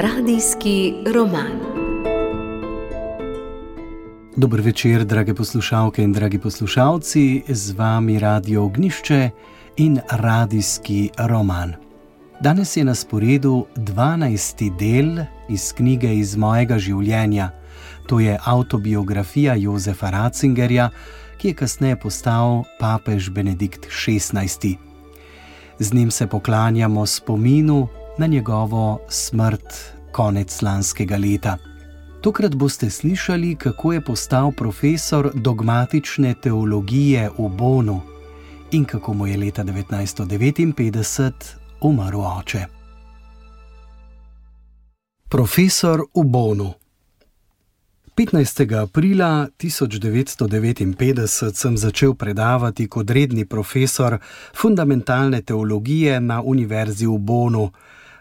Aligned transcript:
Radijski 0.00 0.94
roman. 1.14 1.58
Dobro 4.36 4.62
večer, 4.62 5.04
drage 5.04 5.34
poslušalke 5.34 6.02
in 6.02 6.12
dragi 6.12 6.38
poslušalci, 6.38 7.42
z 7.48 7.72
vami 7.72 8.18
Radio 8.18 8.64
Ognišče 8.64 9.30
in 9.76 9.98
radijski 10.10 11.10
roman. 11.18 11.72
Danes 12.40 12.76
je 12.76 12.84
na 12.84 12.94
sporedu 12.94 13.66
12. 13.76 14.78
del 14.78 15.24
iz 15.48 15.72
knjige 15.72 16.14
iz 16.14 16.36
mojega 16.36 16.78
življenja, 16.78 17.50
to 18.06 18.20
je 18.20 18.38
autobiografija 18.44 19.54
Jozefa 19.54 20.10
Ratzingerja, 20.10 20.90
ki 21.38 21.48
je 21.48 21.54
kasneje 21.54 21.96
postal 21.96 22.62
papež 22.80 23.30
Benedikt 23.30 23.86
XVI. 23.86 24.76
Z 25.78 25.92
njim 25.92 26.10
se 26.10 26.26
poklanjamo 26.26 27.06
spominu 27.06 27.88
na 28.18 28.26
njegovo 28.26 29.00
smrt 29.08 29.97
konec 30.18 30.62
lanskega 30.62 31.16
leta. 31.16 31.56
Tokrat 32.20 32.54
boste 32.54 32.90
slišali, 32.90 33.54
kako 33.54 33.92
je 33.92 34.00
postal 34.00 34.52
profesor 34.52 35.30
dogmatične 35.34 36.34
teologije 36.42 37.30
v 37.38 37.48
Bonu 37.48 38.00
in 38.70 38.84
kako 38.84 39.14
mu 39.14 39.26
je 39.26 39.36
leta 39.36 39.64
1959 39.64 41.32
umrl 41.80 42.20
oče. 42.20 42.64
Profesor 45.28 46.02
v 46.14 46.24
Bonu. 46.24 46.72
15. 48.16 48.82
aprila 48.82 49.48
1959 49.58 51.54
sem 51.54 51.76
začel 51.76 52.14
predavati 52.14 52.88
kot 52.88 53.10
redni 53.10 53.44
profesor 53.44 54.18
fundamentalne 54.54 55.42
teologije 55.42 56.20
na 56.20 56.42
Univerzi 56.42 57.06
v 57.06 57.18
Bonu 57.18 57.70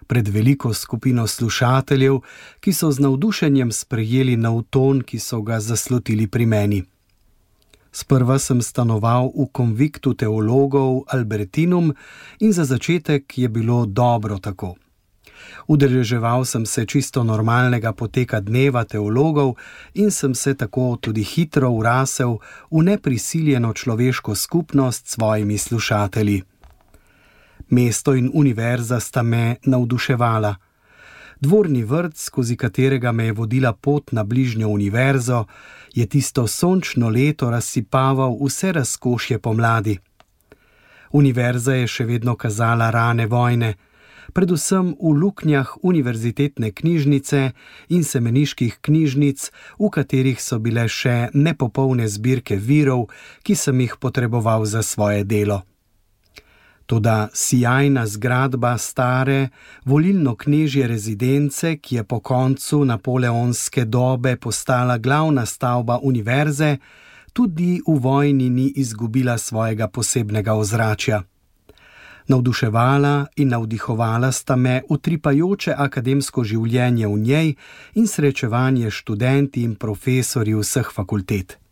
pred 0.07 0.27
veliko 0.27 0.73
skupino 0.73 1.27
slušateljev, 1.27 2.19
ki 2.59 2.73
so 2.73 2.91
z 2.91 2.99
navdušenjem 2.99 3.71
sprejeli 3.71 4.37
nov 4.37 4.63
ton, 4.69 5.01
ki 5.01 5.19
so 5.19 5.41
ga 5.41 5.59
zaslotili 5.59 6.27
pri 6.27 6.45
meni. 6.45 6.83
Sprva 7.91 8.39
sem 8.39 8.61
stanoval 8.61 9.31
v 9.33 9.47
konviktu 9.51 10.13
teologov 10.13 11.07
Albertinum 11.07 11.93
in 12.39 12.53
za 12.53 12.65
začetek 12.65 13.37
je 13.37 13.49
bilo 13.49 13.85
dobro 13.85 14.37
tako. 14.39 14.75
Udeleževal 15.67 16.45
sem 16.45 16.65
se 16.65 16.85
čisto 16.85 17.23
normalnega 17.23 17.93
poteka 17.93 18.39
dneva 18.39 18.83
teologov 18.83 19.55
in 19.93 20.11
sem 20.11 20.35
se 20.35 20.53
tako 20.53 20.97
tudi 21.01 21.23
hitro 21.23 21.69
urasel 21.69 22.37
v 22.71 22.83
neprisiljeno 22.83 23.73
človeško 23.73 24.35
skupnost 24.35 25.07
s 25.07 25.11
svojimi 25.13 25.57
slušatelji. 25.57 26.43
Mesto 27.69 28.13
in 28.13 28.31
univerza 28.33 28.99
sta 28.99 29.23
me 29.23 29.55
navduševala. 29.63 30.55
Dvorni 31.39 31.83
vrt, 31.83 32.17
skozi 32.17 32.55
katerega 32.55 33.11
me 33.11 33.25
je 33.25 33.33
vodila 33.33 33.73
pot 33.73 34.11
na 34.11 34.23
bližnjo 34.23 34.67
univerzo, 34.67 35.45
je 35.93 36.05
tisto 36.05 36.47
sončno 36.47 37.09
leto 37.09 37.49
razsipaval 37.49 38.37
vse 38.41 38.71
razkošje 38.71 39.39
pomladi. 39.39 39.97
Univerza 41.11 41.73
je 41.73 41.87
še 41.87 42.05
vedno 42.05 42.35
kazala 42.35 42.89
rane 42.89 43.27
vojne, 43.27 43.75
predvsem 44.33 44.95
v 44.99 45.13
luknjah 45.21 45.77
univerzitetne 45.81 46.71
knjižnice 46.71 47.51
in 47.89 48.03
semeniških 48.03 48.79
knjižnic, 48.81 49.51
v 49.79 49.89
katerih 49.89 50.41
so 50.41 50.59
bile 50.59 50.87
še 50.89 51.29
nepopolne 51.33 52.07
zbirke 52.07 52.55
virov, 52.55 53.07
ki 53.43 53.55
sem 53.55 53.79
jih 53.81 53.97
potreboval 53.99 54.65
za 54.65 54.83
svoje 54.83 55.23
delo. 55.23 55.63
Toda 56.87 57.27
sjajna 57.33 58.07
zgradba 58.07 58.77
stare, 58.77 59.49
volilno-knežje 59.85 60.87
rezidence, 60.87 61.75
ki 61.77 61.95
je 61.95 62.03
po 62.03 62.19
koncu 62.19 62.85
napoleonske 62.85 63.85
dobe 63.85 64.35
postala 64.35 64.97
glavna 64.97 65.45
stavba 65.45 65.99
univerze, 66.03 66.77
tudi 67.33 67.81
v 67.87 67.99
vojni 67.99 68.49
ni 68.49 68.67
izgubila 68.75 69.37
svojega 69.37 69.87
posebnega 69.87 70.53
ozračja. 70.53 71.23
Navduševala 72.27 73.25
in 73.35 73.49
navdihovala 73.49 74.31
sta 74.31 74.55
me 74.55 74.81
utripajoče 74.89 75.75
akademsko 75.77 76.43
življenje 76.43 77.07
v 77.07 77.19
njej 77.19 77.55
in 77.95 78.07
srečevanje 78.07 78.91
študenti 78.91 79.63
in 79.63 79.75
profesori 79.75 80.55
vseh 80.55 80.91
fakultet. 80.95 81.66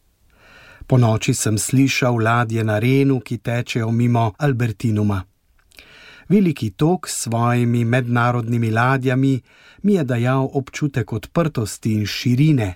Po 0.88 0.98
noči 0.98 1.34
sem 1.34 1.58
slišal 1.58 2.22
ladje 2.22 2.64
na 2.64 2.80
Renu, 2.80 3.20
ki 3.20 3.38
tečejo 3.38 3.92
mimo 3.92 4.32
Albertinuma. 4.38 5.24
Veliki 6.30 6.70
tok 6.78 7.10
s 7.10 7.24
svojimi 7.24 7.86
mednarodnimi 7.86 8.72
ladjami 8.72 9.42
mi 9.84 9.94
je 9.94 10.04
dajal 10.04 10.50
občutek 10.54 11.14
odprtosti 11.14 11.94
in 11.94 12.06
širine, 12.06 12.76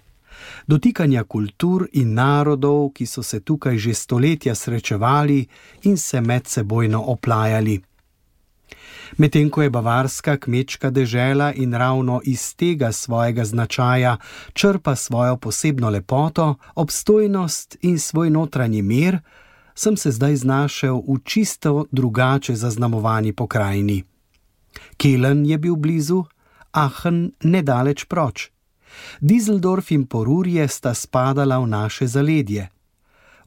dotikanja 0.67 1.23
kultur 1.23 1.87
in 1.93 2.13
narodov, 2.13 2.91
ki 2.93 3.05
so 3.05 3.23
se 3.23 3.39
tukaj 3.39 3.77
že 3.77 3.93
stoletja 3.93 4.55
srečevali 4.55 5.47
in 5.83 5.97
se 5.97 6.21
medsebojno 6.21 7.01
oplajali. 7.01 7.81
Medtem 9.17 9.49
ko 9.49 9.61
je 9.61 9.69
bavarska 9.69 10.37
kmečka 10.37 10.89
dežela 10.89 11.53
in 11.53 11.73
ravno 11.73 12.21
iz 12.23 12.55
tega 12.55 12.91
svojega 12.91 13.45
značaja 13.45 14.17
črpa 14.53 14.95
svojo 14.95 15.37
posebno 15.37 15.89
lepoto, 15.89 16.55
obstojnost 16.75 17.77
in 17.81 17.99
svoj 17.99 18.29
notranji 18.29 18.81
mir, 18.81 19.19
sem 19.75 19.97
se 19.97 20.11
zdaj 20.11 20.35
znašel 20.35 21.01
v 21.07 21.19
čisto 21.23 21.85
drugače 21.91 22.55
zaznamovani 22.55 23.33
pokrajini. 23.33 24.03
Kelen 24.97 25.45
je 25.45 25.57
bil 25.57 25.75
blizu, 25.75 26.23
Ahen 26.71 27.31
nedaleč 27.43 28.05
proč. 28.05 28.51
Dizeldorf 29.21 29.91
in 29.91 30.05
Porurje 30.05 30.67
sta 30.67 30.93
spadala 30.93 31.59
v 31.59 31.67
naše 31.67 32.07
zaledje. 32.07 32.69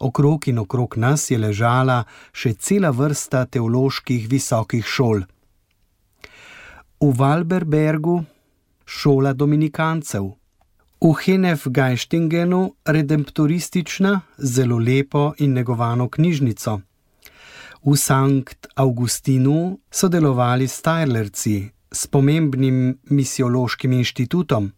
Okrog 0.02 0.48
in 0.48 0.58
okrog 0.58 0.96
nas 0.96 1.30
je 1.30 1.38
ležala 1.38 2.02
še 2.34 2.56
cela 2.58 2.90
vrsta 2.90 3.44
teoloških 3.46 4.26
visokih 4.26 4.82
šol. 4.82 5.22
V 7.02 7.10
Valberbergu 7.18 8.16
šola 8.86 9.32
dominikancev, 9.32 10.26
v 11.02 11.12
Henef-Geistingenu 11.22 12.60
redemptoristična, 12.86 14.20
zelo 14.38 14.78
lepo 14.78 15.32
in 15.38 15.54
negovano 15.54 16.08
knjižnico. 16.08 16.80
V 17.84 17.96
Sankt 17.96 18.66
Augustinu 18.74 19.78
so 19.90 20.08
delovali 20.08 20.68
Stajlerci 20.68 21.70
s 21.90 22.06
pomembnim 22.06 22.98
misiološkim 23.10 23.92
inštitutom. 23.92 24.70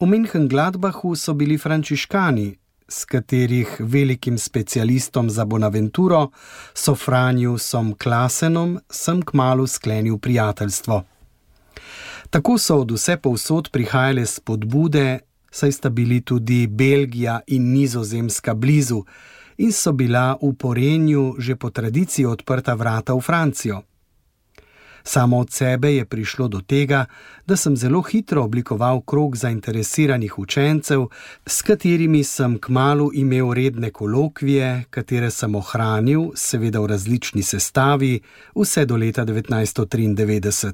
V 0.00 0.04
München-Gladbachu 0.04 1.16
so 1.16 1.34
bili 1.34 1.58
frančiškani, 1.58 2.48
s 2.88 3.04
katerih 3.04 3.76
velikim 3.78 4.38
specialistom 4.38 5.30
za 5.30 5.44
Bonaventuro, 5.44 6.30
Sofranjusom 6.74 7.94
Klasenom, 7.94 8.78
sem 8.90 9.22
kmalo 9.22 9.66
sklenil 9.66 10.18
prijateljstvo. 10.18 11.04
Tako 12.30 12.58
so 12.58 12.76
od 12.80 12.90
vse 12.90 13.16
povsod 13.16 13.70
prihajale 13.70 14.26
spodbude, 14.26 15.18
saj 15.50 15.72
sta 15.72 15.90
bili 15.90 16.20
tudi 16.20 16.66
Belgija 16.66 17.40
in 17.46 17.72
Nizozemska 17.72 18.54
blizu 18.54 19.04
in 19.56 19.72
so 19.72 19.92
bila 19.92 20.36
v 20.42 20.52
porenju 20.58 21.34
že 21.38 21.56
po 21.56 21.70
tradiciji 21.70 22.26
odprta 22.26 22.74
vrata 22.74 23.14
v 23.14 23.20
Francijo. 23.20 23.82
Samo 25.08 25.38
od 25.38 25.50
sebe 25.50 25.94
je 25.94 26.04
prišlo 26.04 26.48
do 26.48 26.60
tega, 26.60 27.04
da 27.46 27.56
sem 27.56 27.76
zelo 27.76 28.02
hitro 28.02 28.42
oblikoval 28.42 29.00
krog 29.00 29.36
zainteresiranih 29.36 30.38
učencev, 30.38 31.06
s 31.46 31.62
katerimi 31.62 32.24
sem 32.24 32.58
kmalo 32.58 33.10
imel 33.14 33.52
redne 33.52 33.90
kolokvije, 33.90 34.84
katere 34.90 35.30
sem 35.30 35.54
ohranil, 35.54 36.32
seveda 36.34 36.80
v 36.80 36.86
različni 36.86 37.42
sestavi, 37.42 38.20
vse 38.54 38.84
do 38.84 38.96
leta 38.96 39.24
1993. 39.24 40.72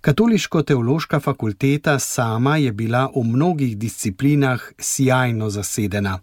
Katoliško-teološka 0.00 1.20
fakulteta 1.20 1.98
sama 1.98 2.56
je 2.56 2.72
bila 2.72 3.06
v 3.14 3.22
mnogih 3.24 3.78
disciplinah 3.78 4.72
sjajno 4.78 5.50
zasedena. 5.50 6.18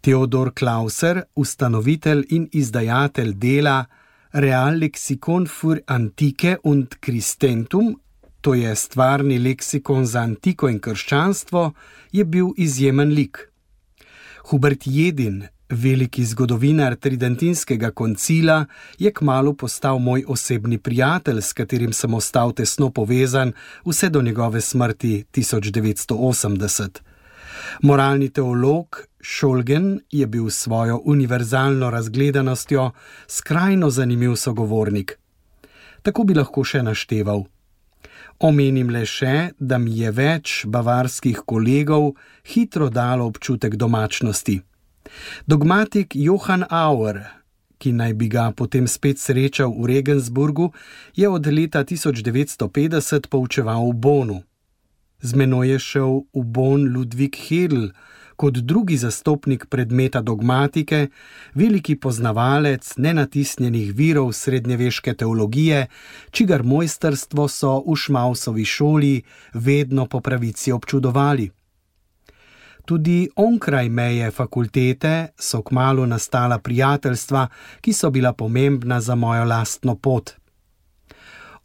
Theodor 0.00 0.52
Klauser, 0.54 1.22
ustanovitelj 1.34 2.24
in 2.28 2.48
izdajatelj 2.52 3.34
dela, 3.34 3.84
Real 4.32 4.78
Lexikon 4.78 5.46
für 5.46 5.82
Antike 5.86 6.58
und 6.62 7.02
Christentum, 7.02 7.96
to 8.40 8.54
je 8.54 8.76
stvarni 8.76 9.38
leksikon 9.38 10.06
za 10.06 10.20
antiko 10.22 10.68
in 10.68 10.78
krščanstvo, 10.78 11.72
je 12.12 12.24
bil 12.24 12.52
izjemen 12.56 13.10
lik. 13.10 13.40
Hubert 14.52 14.86
Jedin, 14.86 15.42
veliki 15.68 16.24
zgodovinar 16.24 16.94
Tridentinskega 16.94 17.90
koncila, 17.90 18.66
je 18.98 19.10
kmalo 19.12 19.54
postal 19.54 19.98
moj 19.98 20.24
osebni 20.28 20.78
prijatelj, 20.78 21.42
s 21.42 21.52
katerim 21.52 21.92
sem 21.92 22.14
ostal 22.14 22.54
tesno 22.54 22.92
povezan 22.94 23.52
vse 23.84 24.08
do 24.14 24.22
njegove 24.22 24.60
smrti 24.60 25.24
1980. 25.32 27.02
Moralni 27.82 28.30
teolog 28.30 29.09
Šolgen 29.20 30.00
je 30.10 30.26
bil 30.26 30.50
s 30.50 30.58
svojo 30.58 31.00
univerzalno 31.04 31.90
razgledanostjo 31.90 32.90
skrajno 33.26 33.90
zanimiv 33.90 34.34
sogovornik. 34.36 35.18
Tako 36.02 36.24
bi 36.24 36.34
lahko 36.34 36.64
še 36.64 36.82
našteval. 36.82 37.44
Omenim 38.40 38.88
le 38.88 39.04
še, 39.04 39.50
da 39.58 39.78
mi 39.78 39.98
je 39.98 40.10
več 40.16 40.64
bavarskih 40.66 41.42
kolegov 41.46 42.14
hitro 42.48 42.88
dalo 42.88 43.26
občutek 43.28 43.76
domačnosti. 43.76 44.60
Dogmatik 45.46 46.16
Johann 46.16 46.64
Auer, 46.70 47.20
ki 47.78 47.92
naj 47.92 48.14
bi 48.14 48.28
ga 48.32 48.50
potem 48.56 48.88
spet 48.88 49.20
srečal 49.20 49.74
v 49.76 49.92
Regensburgu, 49.92 50.70
je 51.16 51.28
od 51.28 51.46
leta 51.46 51.84
1950 51.84 53.28
poučeval 53.28 53.92
v 53.92 53.94
Bonu. 53.94 54.38
Z 55.20 55.36
menoj 55.36 55.76
je 55.76 55.78
šel 55.78 56.12
v 56.32 56.44
Bon 56.44 56.80
Ludwig 56.80 57.36
Hedl, 57.36 57.92
kot 58.40 58.54
drugi 58.54 58.96
zastopnik 58.96 59.66
predmeta 59.68 60.22
dogmatike, 60.24 61.08
veliki 61.54 61.96
poznavalec 62.00 62.94
nenatisnjenih 62.96 63.92
virov 63.94 64.32
srednjeveške 64.32 65.14
teologije, 65.14 65.86
čigar 66.30 66.62
mojstrstvo 66.64 67.48
so 67.48 67.74
v 67.84 67.96
Šmausovi 67.96 68.64
šoli 68.64 69.22
vedno 69.54 70.06
po 70.06 70.20
pravici 70.20 70.72
občudovali. 70.72 71.50
Tudi 72.84 73.28
onkraj 73.36 73.88
meje 73.88 74.30
fakultete 74.30 75.28
so 75.36 75.62
kmalo 75.62 76.06
nastala 76.06 76.58
prijateljstva, 76.58 77.46
ki 77.80 77.92
so 77.92 78.10
bila 78.10 78.32
pomembna 78.32 79.00
za 79.00 79.14
mojo 79.14 79.44
lastno 79.44 79.96
pot. 79.96 80.32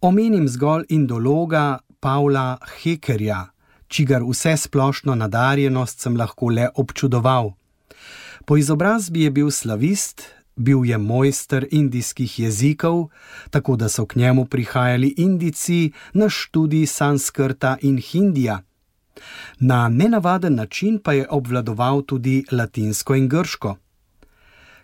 Omenim 0.01 0.47
zgolj 0.47 0.85
indologa 0.89 1.79
Pavla 1.99 2.57
Hekerja 2.81 3.54
čigar 3.87 4.23
vse 4.23 4.57
splošno 4.57 5.15
nadarjenost 5.15 5.99
sem 5.99 6.17
lahko 6.17 6.49
le 6.49 6.69
občudoval. 6.75 7.53
Po 8.45 8.57
izobrazbi 8.57 9.23
je 9.23 9.31
bil 9.31 9.51
slavist, 9.51 10.21
bil 10.55 10.85
je 10.85 10.97
mojster 10.97 11.67
indijskih 11.71 12.39
jezikov, 12.39 13.07
tako 13.49 13.75
da 13.75 13.89
so 13.89 14.05
k 14.05 14.15
njemu 14.15 14.45
prihajali 14.45 15.13
indici 15.17 15.91
na 16.13 16.29
študij 16.29 16.85
sanskrta 16.85 17.77
in 17.81 17.97
hindija. 17.97 18.61
Na 19.59 19.89
nenavaden 19.89 20.55
način 20.55 20.99
pa 21.03 21.13
je 21.13 21.27
obvladoval 21.29 22.01
tudi 22.01 22.45
latinsko 22.51 23.15
in 23.15 23.29
grško 23.29 23.77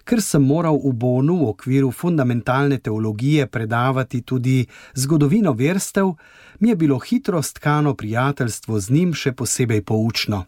ker 0.04 0.22
sem 0.22 0.44
moral 0.44 0.80
v 0.84 0.94
Bonu 0.94 1.36
v 1.42 1.50
okviru 1.50 1.92
fundamentalne 1.92 2.78
teologije 2.78 3.48
predavati 3.48 4.22
tudi 4.22 4.66
zgodovino 4.94 5.54
verstev, 5.54 6.14
mi 6.60 6.70
je 6.70 6.76
bilo 6.76 7.00
hitro 7.00 7.42
stkano 7.42 7.96
prijateljstvo 7.96 8.80
z 8.80 8.90
njim 8.90 9.14
še 9.14 9.32
posebej 9.32 9.82
poučno. 9.82 10.46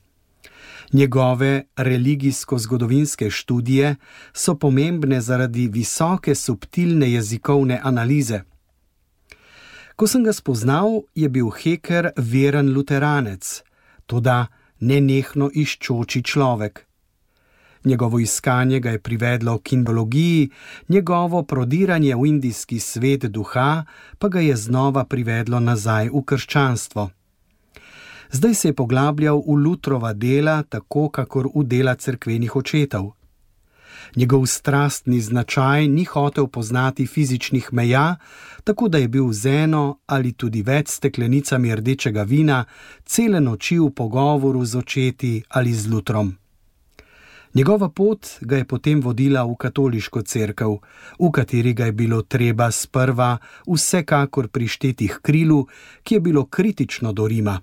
Njegove 0.93 1.63
religijsko-zgodovinske 1.75 3.29
študije 3.29 3.95
so 4.33 4.55
pomembne 4.55 5.21
zaradi 5.21 5.67
visoke 5.67 6.35
subtilne 6.35 7.11
jezikovne 7.11 7.79
analize. 7.83 8.43
Ko 9.95 10.07
sem 10.07 10.23
ga 10.23 10.33
spoznal, 10.33 11.03
je 11.15 11.29
bil 11.29 11.49
Heker 11.49 12.11
veren 12.17 12.73
luteranec, 12.73 13.61
tudi 14.05 14.39
nenehno 14.79 15.49
iščoči 15.53 16.23
človek. 16.23 16.85
Njegovo 17.85 18.19
iskanje 18.19 18.79
ga 18.79 18.89
je 18.89 18.99
privedlo 18.99 19.57
k 19.59 19.73
indologiji, 19.73 20.49
njegovo 20.89 21.43
prodiranje 21.43 22.15
v 22.15 22.25
indijski 22.25 22.79
svet 22.79 23.25
duha 23.25 23.85
pa 24.19 24.29
ga 24.29 24.39
je 24.39 24.55
znova 24.55 25.05
privedlo 25.05 25.59
nazaj 25.59 26.09
v 26.09 26.23
krščanstvo. 26.25 27.09
Zdaj 28.31 28.53
se 28.53 28.67
je 28.67 28.73
poglabljal 28.73 29.43
v 29.47 29.51
Lutrova 29.51 30.13
dela, 30.13 30.63
tako 30.63 31.09
kakor 31.09 31.49
v 31.55 31.63
dela 31.63 31.95
cerkvenih 31.95 32.55
očetov. 32.55 33.11
Njegov 34.15 34.45
strastni 34.45 35.21
značaj 35.21 35.87
ni 35.87 36.03
hotel 36.03 36.47
poznati 36.47 37.05
fizičnih 37.07 37.69
meja, 37.73 38.15
tako 38.63 38.87
da 38.87 38.97
je 38.97 39.07
bil 39.07 39.31
z 39.31 39.45
eno 39.63 39.99
ali 40.05 40.33
tudi 40.33 40.61
več 40.61 40.89
steklenicami 40.89 41.75
rdečega 41.75 42.23
vina 42.23 42.65
cele 43.05 43.39
noči 43.39 43.79
v 43.79 43.89
pogovoru 43.89 44.65
z 44.65 44.75
očeti 44.75 45.43
ali 45.49 45.73
z 45.73 45.87
Lutrom. 45.87 46.42
Njegova 47.53 47.89
pot 47.89 48.27
ga 48.41 48.57
je 48.57 48.65
potem 48.65 49.01
vodila 49.01 49.43
v 49.45 49.55
katoliško 49.55 50.21
cerkev, 50.21 50.71
v 51.19 51.29
kateri 51.31 51.73
ga 51.73 51.85
je 51.85 51.91
bilo 51.91 52.21
treba 52.21 52.71
sprva 52.71 53.37
vsekakor 53.67 54.47
prišteti 54.47 55.07
k 55.07 55.19
krilu, 55.21 55.67
ki 56.03 56.15
je 56.15 56.19
bilo 56.19 56.45
kritično 56.45 57.13
do 57.13 57.27
Rima. 57.27 57.59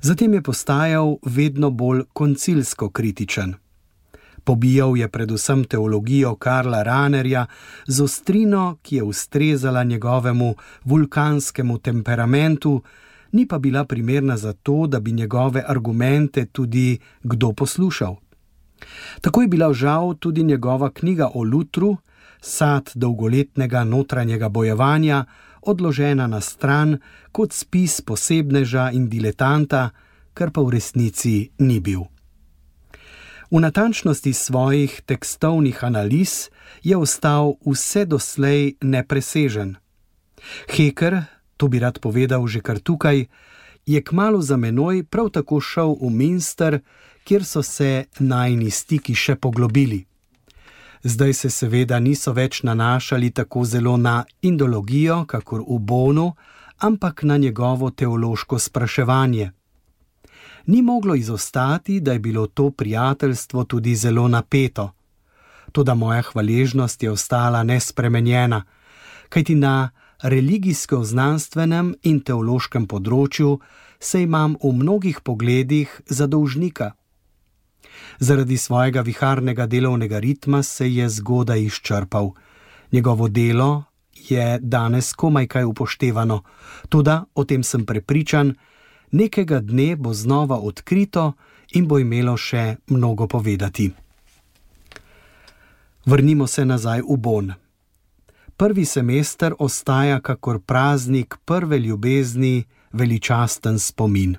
Zatem 0.00 0.34
je 0.34 0.42
postajal 0.42 1.16
vedno 1.22 1.70
bolj 1.70 2.02
koncilsko 2.12 2.90
kritičen. 2.90 3.54
Pobijal 4.44 4.96
je 4.96 5.08
predvsem 5.08 5.64
teologijo 5.64 6.34
Karla 6.34 6.82
Ranerja 6.82 7.46
z 7.86 8.02
ostrino, 8.02 8.78
ki 8.82 8.96
je 8.96 9.02
ustrezala 9.02 9.84
njegovemu 9.84 10.54
vulkanskemu 10.84 11.78
temperamentu, 11.78 12.82
ni 13.32 13.46
pa 13.46 13.58
bila 13.58 13.84
primerna 13.84 14.36
za 14.36 14.52
to, 14.52 14.86
da 14.86 15.00
bi 15.00 15.12
njegove 15.12 15.64
argumente 15.66 16.46
tudi 16.46 16.98
kdo 17.22 17.52
poslušal. 17.52 18.16
Tako 19.20 19.42
je 19.42 19.48
bila 19.48 19.72
žal 19.72 20.14
tudi 20.14 20.42
njegova 20.42 20.90
knjiga 20.90 21.30
o 21.34 21.42
Lutru, 21.42 21.96
sad 22.40 22.90
dolgoletnega 22.94 23.84
notranjega 23.84 24.48
bojevanja, 24.48 25.24
odložena 25.62 26.26
na 26.26 26.40
stran 26.40 26.98
kot 27.32 27.52
spis 27.52 28.00
posebneža 28.00 28.90
in 28.90 29.08
diletanta, 29.08 29.90
kar 30.34 30.50
pa 30.50 30.62
v 30.62 30.78
resnici 30.78 31.50
ni 31.58 31.80
bil. 31.80 32.06
V 33.50 33.60
natančnosti 33.60 34.32
svojih 34.32 35.00
tekstovnih 35.06 35.84
analiz 35.84 36.50
je 36.84 36.96
ostal 36.96 37.56
vse 37.64 38.04
doslej 38.04 38.76
nepresežen. 38.84 39.76
Heker, 40.68 41.24
to 41.56 41.68
bi 41.68 41.80
rad 41.80 41.98
povedal 41.98 42.46
že 42.46 42.60
kar 42.60 42.78
tukaj, 42.78 43.26
je 43.88 44.02
kmalo 44.02 44.42
za 44.42 44.56
menoj 44.56 45.04
prav 45.04 45.30
tako 45.30 45.60
šel 45.60 45.94
v 46.00 46.10
Minster, 46.10 46.80
kjer 47.24 47.44
so 47.44 47.62
se 47.62 48.04
najni 48.18 48.70
stiki 48.70 49.14
še 49.14 49.36
poglobili. 49.36 50.04
Zdaj 51.02 51.32
se 51.32 51.50
seveda 51.50 52.00
niso 52.00 52.32
več 52.32 52.62
nanašali 52.62 53.30
tako 53.30 53.64
zelo 53.64 53.96
na 53.96 54.24
indologijo, 54.42 55.24
kakor 55.24 55.62
v 55.68 55.78
Bonu, 55.78 56.32
ampak 56.78 57.22
na 57.22 57.36
njegovo 57.36 57.90
teološko 57.90 58.58
spraševanje. 58.58 59.50
Ni 60.66 60.82
moglo 60.82 61.14
izostati, 61.14 62.00
da 62.00 62.12
je 62.12 62.18
bilo 62.18 62.46
to 62.46 62.70
prijateljstvo 62.70 63.64
tudi 63.64 63.94
zelo 63.96 64.28
napeto. 64.28 64.90
Toda 65.72 65.94
moja 65.94 66.22
hvaležnost 66.22 67.02
je 67.02 67.10
ostala 67.10 67.62
nespremenjena, 67.62 68.64
kajti 69.28 69.54
na 69.54 69.90
religijsko-znanstvenem 70.22 71.92
in 72.02 72.20
teološkem 72.20 72.86
področju 72.90 73.58
se 74.00 74.22
imam 74.22 74.56
v 74.62 74.72
mnogih 74.72 75.20
pogledih 75.20 76.00
za 76.06 76.26
dolžnika. 76.26 76.92
Zaradi 78.18 78.56
svojega 78.56 79.00
viharnega 79.00 79.66
delovnega 79.66 80.18
ritma 80.18 80.62
se 80.62 80.94
je 80.94 81.08
zgodaj 81.08 81.62
izčrpal. 81.62 82.30
Njegovo 82.92 83.28
delo 83.28 83.84
je 84.28 84.58
danes 84.62 85.12
komaj 85.12 85.46
kaj 85.46 85.64
upoštevano, 85.64 86.42
tudi 86.88 87.16
o 87.34 87.44
tem 87.44 87.62
sem 87.62 87.86
prepričan, 87.86 88.54
nekega 89.10 89.60
dne 89.60 89.96
bo 89.96 90.14
znova 90.14 90.58
odkrito 90.58 91.32
in 91.72 91.86
bo 91.88 91.98
imelo 91.98 92.36
še 92.36 92.76
mnogo 92.88 93.26
povedati. 93.26 93.90
Vrnimo 96.06 96.46
se 96.46 96.64
nazaj 96.64 97.02
v 97.02 97.16
Bon. 97.16 97.52
Prvi 98.56 98.84
semester 98.84 99.54
ostaja 99.58 100.20
kakor 100.20 100.60
praznik 100.60 101.36
prve 101.44 101.78
ljubezni, 101.78 102.64
veličasten 102.92 103.78
spomin. 103.78 104.36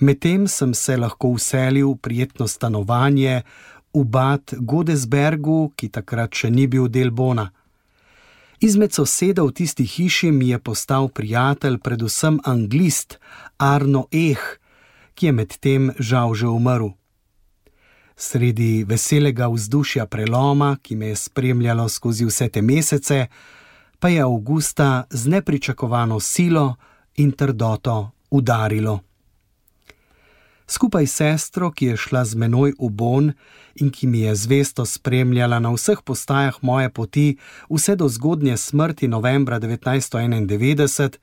Medtem 0.00 0.48
sem 0.48 0.74
se 0.74 0.96
lahko 0.96 1.28
uselil 1.36 1.92
v 1.92 1.96
prijetno 1.96 2.48
stanovanje 2.48 3.42
v 3.94 4.04
Bad 4.04 4.54
Godesbergu, 4.56 5.72
ki 5.76 5.90
takrat 5.92 6.32
še 6.34 6.50
ni 6.50 6.66
bil 6.66 6.88
del 6.88 7.10
Bona. 7.10 7.50
Izmed 8.60 8.92
sosedov 8.92 9.50
v 9.50 9.56
tisti 9.60 9.84
hiši 9.84 10.30
mi 10.32 10.52
je 10.52 10.58
postal 10.58 11.08
prijatelj 11.08 11.78
predvsem 11.80 12.40
anglist 12.44 13.18
Arno 13.56 14.06
Eh, 14.12 14.40
ki 15.14 15.26
je 15.26 15.32
medtem 15.32 15.92
žal 15.98 16.34
že 16.34 16.48
umrl. 16.48 16.96
Sredi 18.16 18.84
veselega 18.84 19.48
vzdušja 19.48 20.04
preloma, 20.06 20.76
ki 20.82 20.96
me 20.96 21.12
je 21.12 21.16
spremljalo 21.16 21.88
skozi 21.88 22.24
vse 22.28 22.48
te 22.48 22.60
mesece, 22.60 23.28
pa 23.98 24.08
je 24.08 24.20
avgusta 24.20 25.04
z 25.10 25.28
nepričakovano 25.28 26.20
silo 26.20 26.76
in 27.20 27.36
trdoto 27.36 28.00
udarilo 28.30 29.00
skupaj 30.70 31.06
s 31.06 31.14
sestro, 31.14 31.70
ki 31.70 31.86
je 31.86 31.96
šla 31.96 32.24
z 32.24 32.38
menoj 32.38 32.72
v 32.78 32.88
Bon 32.90 33.32
in 33.74 33.90
ki 33.90 34.06
mi 34.06 34.20
je 34.20 34.34
zvesto 34.34 34.86
spremljala 34.86 35.58
na 35.58 35.72
vseh 35.74 35.98
postajah 36.04 36.62
moje 36.62 36.90
poti, 36.90 37.28
vse 37.70 37.96
do 37.96 38.08
zgodnje 38.08 38.56
smrti 38.56 39.08
novembra 39.08 39.60
1991, 39.60 41.18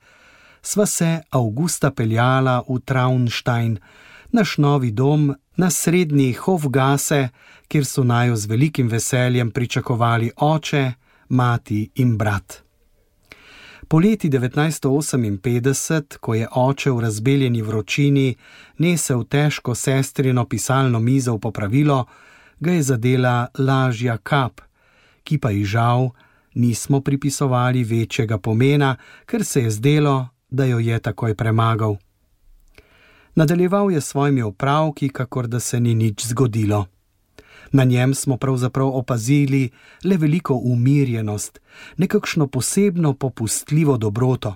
sva 0.62 0.86
se 0.86 1.20
avgusta 1.30 1.90
peljala 1.90 2.62
v 2.68 2.80
Traunstein, 2.84 3.78
naš 4.32 4.58
novi 4.58 4.90
dom 4.90 5.32
na 5.56 5.70
srednji 5.70 6.32
Hofgase, 6.32 7.28
kjer 7.68 7.84
so 7.84 8.04
najo 8.04 8.36
z 8.36 8.46
velikim 8.46 8.88
veseljem 8.88 9.50
pričakovali 9.50 10.30
oče, 10.36 10.92
mati 11.28 11.90
in 11.94 12.16
brat. 12.18 12.67
Poleti 13.88 14.28
1958, 14.28 16.18
ko 16.20 16.34
je 16.34 16.48
oče 16.50 16.90
v 16.90 17.00
razbeljeni 17.00 17.62
vročini 17.62 18.36
nesel 18.78 19.24
težko 19.24 19.74
sestrino 19.74 20.44
pisalno 20.44 21.00
mizo 21.00 21.34
v 21.34 21.40
popravilo, 21.40 22.04
ga 22.60 22.72
je 22.72 22.82
zadela 22.82 23.46
lažja 23.58 24.18
kap, 24.18 24.60
ki 25.24 25.38
pa 25.38 25.50
ji 25.50 25.64
žal 25.64 26.10
nismo 26.54 27.00
pripisovali 27.00 27.84
večjega 27.84 28.38
pomena, 28.38 28.96
ker 29.26 29.44
se 29.44 29.62
je 29.62 29.70
zdelo, 29.70 30.28
da 30.50 30.64
jo 30.64 30.78
je 30.78 30.98
takoj 30.98 31.34
premagal. 31.34 31.96
Nadaljeval 33.34 33.90
je 33.90 34.00
s 34.00 34.06
svojimi 34.06 34.42
opravki, 34.42 35.08
kakor 35.08 35.46
da 35.46 35.60
se 35.60 35.80
ni 35.80 35.94
nič 35.94 36.26
zgodilo. 36.26 36.86
Na 37.72 37.84
njem 37.84 38.14
smo 38.14 38.36
pravzaprav 38.36 38.86
opazili 38.86 39.70
le 40.04 40.16
veliko 40.16 40.54
umirjenost, 40.54 41.60
nekakšno 41.96 42.46
posebno 42.46 43.14
popustljivo 43.14 43.96
dobroto. 43.96 44.54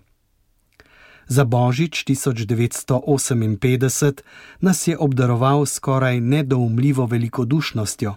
Za 1.26 1.44
božič 1.44 2.04
1958 2.04 4.20
nas 4.60 4.88
je 4.88 4.98
obdaroval 4.98 5.66
skoraj 5.66 6.20
nedoumljivo 6.20 7.06
velikodušnostjo. 7.06 8.14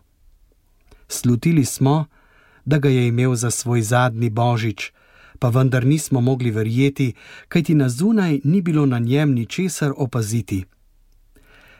Slutili 1.07 1.65
smo, 1.65 2.05
da 2.65 2.77
ga 2.77 2.89
je 2.89 3.07
imel 3.07 3.35
za 3.35 3.51
svoj 3.51 3.81
zadnji 3.81 4.29
božič, 4.29 4.91
pa 5.39 5.49
vendar 5.49 5.85
nismo 5.85 6.21
mogli 6.21 6.51
verjeti, 6.51 7.13
kajti 7.47 7.75
na 7.75 7.89
zunaj 7.89 8.39
ni 8.43 8.61
bilo 8.61 8.85
na 8.85 8.99
njem 8.99 9.33
ničesar 9.33 9.93
opaziti. 9.97 10.65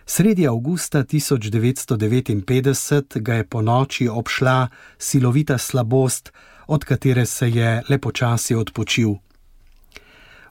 Sredi 0.08 0.48
avgusta 0.48 1.04
1959 1.04 3.22
ga 3.22 3.34
je 3.34 3.44
po 3.44 3.62
noči 3.62 4.08
obšla 4.08 4.68
silovita 4.98 5.58
slabost, 5.58 6.32
od 6.68 6.86
katere 6.86 7.26
se 7.26 7.50
je 7.50 7.84
le 7.90 7.98
počasi 7.98 8.56
odpočil. 8.56 9.16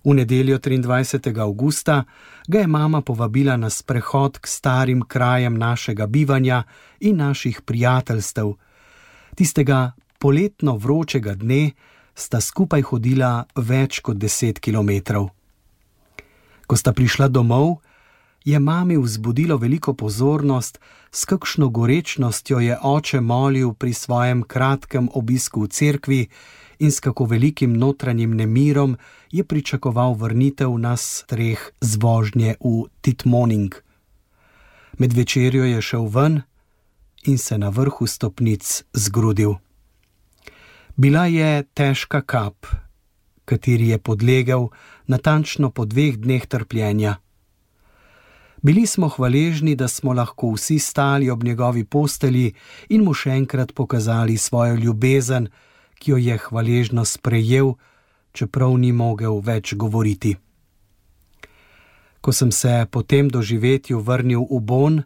V 0.04 0.14
nedeljo 0.14 0.58
23. 0.58 1.40
avgusta 1.40 2.04
ga 2.48 2.58
je 2.58 2.66
mama 2.66 3.00
povabila 3.00 3.56
na 3.56 3.70
sprehod 3.70 4.38
k 4.38 4.46
starim 4.46 5.02
krajem 5.02 5.58
našega 5.58 6.06
bivanja 6.06 6.62
in 7.00 7.16
naših 7.16 7.62
prijateljstev. 7.62 8.52
Tistega 9.34 9.92
poletno 10.18 10.76
vročega 10.76 11.34
dne 11.34 11.70
sta 12.14 12.40
skupaj 12.40 12.82
hodila 12.82 13.44
več 13.56 14.00
kot 14.00 14.16
deset 14.16 14.58
kilometrov. 14.58 15.28
Ko 16.66 16.76
sta 16.76 16.92
prišla 16.92 17.28
domov, 17.28 17.83
je 18.44 18.58
mami 18.58 18.96
vzbudilo 18.96 19.56
veliko 19.56 19.94
pozornost, 19.94 20.80
s 21.10 21.24
kakšno 21.24 21.68
gorečnostjo 21.68 22.58
je 22.60 22.78
oče 22.82 23.20
molil 23.20 23.72
pri 23.72 23.92
svojem 23.92 24.42
kratkem 24.42 25.08
obisku 25.14 25.64
v 25.64 25.68
cerkvi 25.68 26.28
in 26.78 26.92
s 26.92 27.00
kako 27.00 27.24
velikim 27.24 27.76
notranjim 27.76 28.36
nemirom 28.36 28.96
je 29.30 29.44
pričakoval 29.44 30.14
vrnitev 30.14 30.78
nas 30.78 31.24
treh 31.26 31.70
z 31.80 31.96
vožnje 31.96 32.54
v 32.60 32.84
Titmoning. 33.00 33.74
Med 34.98 35.12
večerjo 35.12 35.64
je 35.64 35.82
šel 35.82 36.06
ven 36.06 36.42
in 37.24 37.38
se 37.38 37.58
na 37.58 37.68
vrhu 37.68 38.06
stopnic 38.06 38.84
zgrudil. 38.92 39.54
Bila 40.96 41.26
je 41.26 41.62
težka 41.74 42.20
kap, 42.20 42.66
kateri 43.44 43.88
je 43.88 43.98
podlegel 43.98 44.68
natančno 45.06 45.70
po 45.70 45.84
dveh 45.84 46.16
dneh 46.16 46.46
trpljenja. 46.46 47.23
Bili 48.64 48.86
smo 48.86 49.08
hvaležni, 49.08 49.74
da 49.76 49.88
smo 49.88 50.12
lahko 50.12 50.50
vsi 50.50 50.78
stali 50.78 51.30
ob 51.30 51.44
njegovi 51.44 51.84
posteli 51.84 52.54
in 52.88 53.02
mu 53.04 53.12
še 53.12 53.34
enkrat 53.36 53.74
pokazali 53.76 54.36
svojo 54.40 54.74
ljubezen, 54.74 55.48
ki 55.98 56.10
jo 56.10 56.16
je 56.16 56.38
hvaležno 56.46 57.04
sprejel, 57.04 57.74
čeprav 58.32 58.78
ni 58.80 58.92
mogel 58.92 59.42
več 59.44 59.74
govoriti. 59.74 60.32
Ko 62.20 62.32
sem 62.32 62.52
se 62.52 62.86
po 62.90 63.02
tem 63.02 63.28
doživetju 63.28 64.00
vrnil 64.00 64.48
v 64.48 64.60
Bon, 64.60 64.96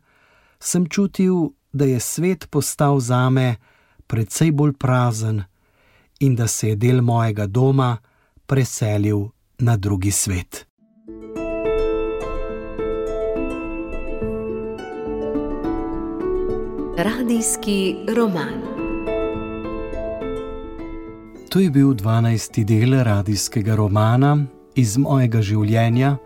sem 0.61 0.87
čutil, 0.87 1.51
da 1.73 1.85
je 1.85 1.99
svet 2.01 2.47
postal 2.51 3.01
zame 3.01 3.57
precej 4.07 4.55
bolj 4.55 4.77
prazen 4.79 5.43
in 6.21 6.39
da 6.39 6.47
se 6.47 6.69
je 6.69 6.77
del 6.77 7.03
mojega 7.03 7.47
doma 7.47 7.97
preselil 8.47 9.33
na 9.59 9.77
drugi 9.77 10.15
svet. 10.15 10.68
Radijski 16.99 17.97
roman. 18.17 18.59
To 21.49 21.61
je 21.61 21.71
bil 21.71 21.89
12. 21.95 22.65
del 22.65 23.03
radijskega 23.03 23.75
romana 23.75 24.39
iz 24.75 24.97
mojega 24.99 25.39
življenja, 25.43 26.17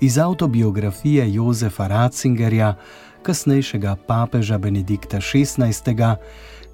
iz 0.00 0.16
autobiografije 0.18 1.26
Jozefa 1.34 1.86
Ratzingerja, 1.86 2.70
kasnejšega 3.22 3.96
papeža 4.08 4.58
Benedikta 4.58 5.20
XVI. 5.20 6.16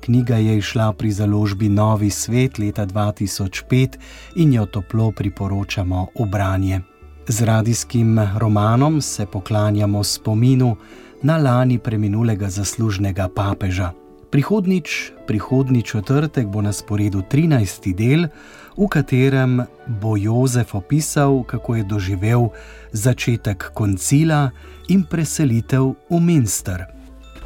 Knjiga 0.01 0.37
je 0.37 0.59
išla 0.59 0.93
pri 0.93 1.11
založbi 1.11 1.69
Novi 1.69 2.11
svet 2.11 2.59
leta 2.59 2.87
2005 2.87 3.99
in 4.37 4.53
jo 4.53 4.67
toplo 4.67 5.11
priporočamo 5.11 6.07
v 6.21 6.31
branje. 6.31 6.81
Z 7.29 7.43
radijskim 7.43 8.19
romanom 8.39 9.03
se 9.03 9.27
poklanjamo 9.27 10.05
spominu 10.05 10.77
na 11.23 11.37
lani 11.37 11.79
preminulega 11.79 12.51
zaslužnega 12.51 13.29
papeža. 13.29 13.93
Prihodnič, 14.31 15.13
prihodni 15.27 15.83
četrtek 15.83 16.47
bo 16.47 16.63
na 16.63 16.73
sporedu 16.73 17.23
13. 17.23 17.95
del, 17.95 18.29
v 18.77 18.89
katerem 18.89 19.63
bo 19.87 20.17
Jozef 20.17 20.75
opisal, 20.75 21.43
kako 21.43 21.77
je 21.77 21.85
doživel 21.85 22.49
začetek 22.93 23.71
koncila 23.75 24.51
in 24.89 25.03
preselitev 25.03 25.95
v 26.11 26.21
Minster. 26.21 26.87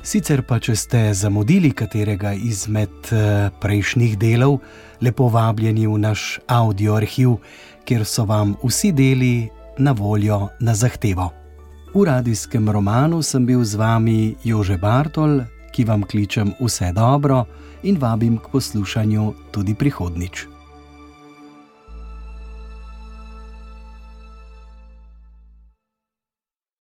Sicer 0.05 0.43
pa, 0.45 0.59
če 0.61 0.77
ste 0.77 0.99
zamudili 1.17 1.73
katerega 1.73 2.35
izmed 2.37 3.09
eh, 3.09 3.49
prejšnjih 3.61 4.19
delov, 4.21 4.59
lepo 5.01 5.31
vabljeni 5.33 5.87
v 5.89 5.97
naš 5.99 6.39
audio 6.47 6.99
arhiv, 7.01 7.39
kjer 7.89 8.05
so 8.05 8.27
vam 8.29 8.53
vsi 8.61 8.93
deli 8.93 9.49
na 9.79 9.97
voljo 9.97 10.51
na 10.61 10.75
zahtevo. 10.77 11.44
V 11.95 12.03
radijskem 12.03 12.67
romanu 12.71 13.23
sem 13.23 13.47
bil 13.47 13.63
z 13.63 13.79
vami 13.79 14.35
Jože 14.43 14.75
Bartol, 14.83 15.47
ki 15.71 15.87
vam 15.87 16.03
kličem 16.03 16.51
vse 16.59 16.91
dobro 16.91 17.47
in 17.87 18.03
vabim 18.03 18.35
k 18.43 18.51
poslušanju 18.51 19.55
tudi 19.55 19.79
prihodnič. 19.79 20.54